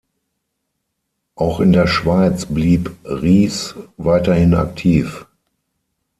Auch 1.35 1.59
in 1.59 1.73
der 1.73 1.85
Schweiz 1.85 2.47
blieb 2.47 2.89
Rihs 3.05 3.75
weiterhin 3.97 4.55
aktiv. 4.55 5.27